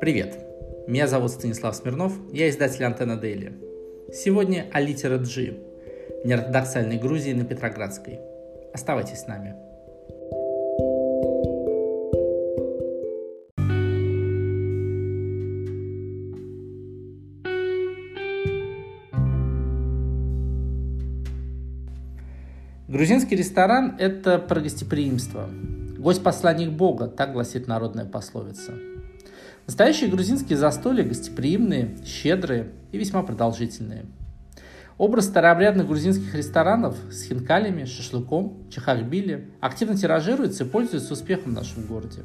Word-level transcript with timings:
Привет! 0.00 0.36
Меня 0.88 1.06
зовут 1.06 1.30
Станислав 1.30 1.76
Смирнов, 1.76 2.12
я 2.32 2.50
издатель 2.50 2.84
«Антенна 2.84 3.16
Дейли». 3.16 3.52
Сегодня 4.12 4.66
о 4.72 4.80
литера 4.80 5.18
G, 5.18 5.54
неортодоксальной 6.24 6.98
Грузии 6.98 7.32
на 7.32 7.44
Петроградской. 7.44 8.18
Оставайтесь 8.72 9.20
с 9.20 9.26
нами. 9.26 9.54
Грузинский 22.88 23.36
ресторан– 23.36 23.96
это 23.98 24.38
про 24.38 24.60
гостеприимство. 24.60 25.48
Гость– 25.98 26.22
посланник 26.24 26.70
Бога, 26.70 27.06
так 27.06 27.32
гласит 27.32 27.66
народная 27.66 28.04
пословица. 28.04 28.72
Настоящие 29.66 30.10
грузинские 30.10 30.58
застолья 30.58 31.04
гостеприимные, 31.04 31.96
щедрые 32.04 32.72
и 32.92 32.98
весьма 32.98 33.22
продолжительные. 33.22 34.04
Образ 34.98 35.24
старообрядных 35.24 35.86
грузинских 35.86 36.34
ресторанов 36.34 36.96
с 37.10 37.24
хинкалями, 37.24 37.84
шашлыком, 37.84 38.68
чахахбили 38.70 39.48
активно 39.60 39.96
тиражируется 39.96 40.64
и 40.64 40.68
пользуется 40.68 41.14
успехом 41.14 41.52
в 41.52 41.54
нашем 41.54 41.86
городе. 41.86 42.20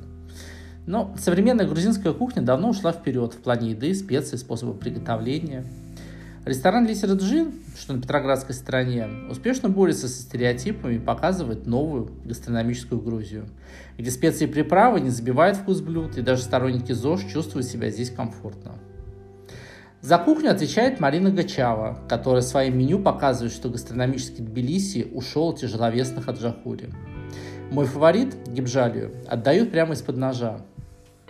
Но 0.85 1.15
современная 1.17 1.67
грузинская 1.67 2.13
кухня 2.13 2.41
давно 2.41 2.69
ушла 2.69 2.91
вперед 2.91 3.33
в 3.33 3.37
плане 3.37 3.71
еды, 3.71 3.93
специй, 3.95 4.37
способа 4.37 4.73
приготовления– 4.73 5.65
Ресторан 6.45 6.87
Литера 6.87 7.15
Джин, 7.15 7.51
что 7.77 7.93
на 7.93 8.01
Петроградской 8.01 8.55
стороне, 8.55 9.07
успешно 9.29 9.67
борется 9.67 10.07
со 10.07 10.21
стереотипами 10.21 10.95
и 10.95 10.99
показывает 10.99 11.67
новую 11.67 12.11
гастрономическую 12.23 13.01
Грузию, 13.01 13.47
где 13.97 14.09
специи 14.09 14.45
и 14.45 14.51
приправы 14.51 15.01
не 15.01 15.09
забивают 15.09 15.57
вкус 15.57 15.81
блюд, 15.81 16.17
и 16.17 16.21
даже 16.21 16.41
сторонники 16.41 16.93
ЗОЖ 16.93 17.25
чувствуют 17.25 17.67
себя 17.67 17.89
здесь 17.89 18.09
комфортно. 18.09 18.79
За 19.99 20.17
кухню 20.17 20.51
отвечает 20.51 21.01
Марина 21.01 21.29
Гачава, 21.29 21.99
которая 22.07 22.41
своим 22.41 22.79
меню 22.79 22.99
показывает, 22.99 23.51
что 23.51 23.69
гастрономический 23.69 24.41
Тбилиси 24.41 25.09
ушел 25.13 25.49
от 25.49 25.59
тяжеловесных 25.59 26.29
Аджахури. 26.29 26.89
Мой 27.69 27.85
фаворит, 27.85 28.37
гибжалию, 28.47 29.11
отдают 29.27 29.71
прямо 29.71 29.93
из-под 29.93 30.15
ножа. 30.15 30.61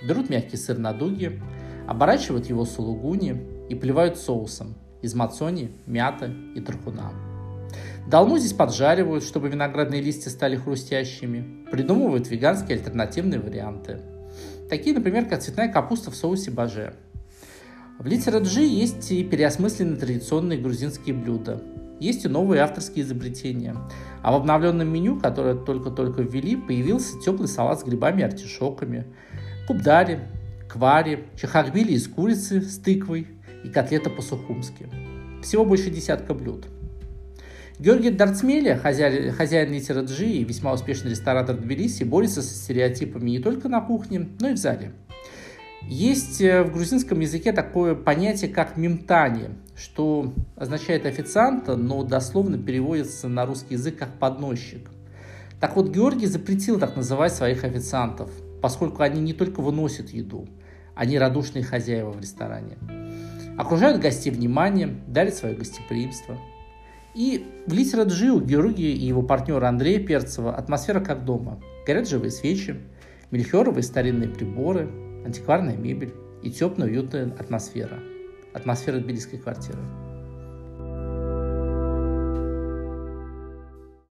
Берут 0.07 0.30
мягкий 0.30 0.57
сыр 0.57 0.77
на 0.77 0.93
дуге, 0.93 1.41
оборачивают 1.87 2.45
его 2.45 2.63
сулугуни 2.63 3.65
и 3.69 3.75
поливают 3.75 4.19
соусом– 4.19 4.75
из 5.02 5.14
мацони, 5.16 5.72
мяты 5.86 6.31
и 6.55 6.61
тархуна. 6.61 7.11
Долму 8.09 8.39
здесь 8.39 8.53
поджаривают, 8.53 9.23
чтобы 9.23 9.50
виноградные 9.50 10.02
листья 10.02 10.30
стали 10.30 10.55
хрустящими. 10.55 11.66
Придумывают 11.72 12.30
веганские 12.30 12.78
альтернативные 12.78 13.39
варианты. 13.39 14.02
Такие, 14.70 14.95
например, 14.95 15.25
как 15.25 15.42
цветная 15.42 15.72
капуста 15.72 16.09
в 16.09 16.16
соусе 16.16 16.50
баже. 16.52 16.95
В 18.00 18.08
литераджи 18.08 18.61
есть 18.61 19.11
и 19.11 19.23
переосмысленные 19.23 19.97
традиционные 19.97 20.58
грузинские 20.58 21.14
блюда. 21.14 21.61
Есть 22.00 22.25
и 22.25 22.30
новые 22.30 22.61
авторские 22.61 23.03
изобретения. 23.03 23.75
А 24.23 24.31
в 24.31 24.36
обновленном 24.36 24.88
меню, 24.88 25.20
которое 25.20 25.55
только-только 25.55 26.22
ввели, 26.22 26.55
появился 26.55 27.20
теплый 27.20 27.47
салат 27.47 27.81
с 27.81 27.83
грибами 27.83 28.22
и 28.22 28.23
артишоками, 28.23 29.05
кубдари, 29.67 30.22
квари, 30.70 31.25
чахарбили 31.36 31.92
из 31.92 32.08
курицы 32.08 32.61
с 32.61 32.80
тыквой, 32.80 33.27
и 33.63 33.69
котлета 33.69 34.09
по-сухумски. 34.09 34.88
Всего 35.41 35.65
больше 35.65 35.89
десятка 35.89 36.33
блюд. 36.33 36.65
Георгий 37.79 38.09
Дарцмеля, 38.09 38.77
хозяин, 38.77 39.31
хозяин 39.31 39.71
литераджи 39.71 40.27
и 40.27 40.43
весьма 40.43 40.73
успешный 40.73 41.11
ресторатор 41.11 41.55
Тбилиси, 41.55 42.03
борется 42.03 42.41
со 42.41 42.53
стереотипами 42.53 43.30
не 43.30 43.39
только 43.39 43.69
на 43.69 43.80
кухне, 43.80 44.27
но 44.41 44.49
и 44.49 44.53
в 44.53 44.57
зале. 44.57 44.91
Есть 45.83 46.41
э, 46.41 46.63
в 46.63 46.73
грузинском 46.73 47.21
языке 47.21 47.53
такое 47.53 47.95
понятие, 47.95 48.52
как 48.52 48.75
мимтани, 48.75 49.52
что 49.77 50.33
означает 50.58 51.05
официанта, 51.05 51.77
но 51.77 52.03
дословно 52.03 52.58
переводится 52.58 53.30
на 53.30 53.45
русский 53.45 53.76
язык 53.76 53.97
как 53.97 54.20
подносчик. 54.20 54.89
Так 55.61 55.77
вот, 55.77 55.89
Георгий 55.89 56.27
запретил 56.27 56.80
так 56.80 56.97
называть 56.97 57.33
своих 57.33 57.64
официантов, 57.64 58.30
поскольку 58.61 59.03
они 59.03 59.21
не 59.21 59.31
только 59.31 59.61
выносят 59.61 60.09
еду, 60.09 60.49
они 60.95 61.17
радушные 61.17 61.64
хозяева 61.64 62.11
в 62.11 62.20
ресторане 62.20 62.77
окружают 63.59 64.02
гостей 64.02 64.31
вниманием, 64.31 65.02
дарят 65.08 65.36
свое 65.36 65.53
гостеприимство. 65.53 66.37
И 67.14 67.45
в 67.67 67.73
литературе 67.73 68.31
у 68.31 68.39
Георгия 68.39 68.93
и 68.93 69.05
его 69.05 69.21
партнера 69.21 69.67
Андрея 69.67 69.99
Перцева 69.99 70.55
атмосфера 70.55 71.02
как 71.02 71.25
дома. 71.25 71.59
Горят 71.86 72.08
живые 72.08 72.31
свечи, 72.31 72.77
мельхиоровые 73.31 73.83
старинные 73.83 74.30
приборы, 74.30 74.89
антикварная 75.25 75.75
мебель 75.75 76.14
и 76.42 76.49
теплая 76.52 76.89
уютная 76.89 77.36
атмосфера. 77.37 77.99
Атмосфера 78.53 78.99
тбилисской 78.99 79.39
квартиры. 79.39 79.80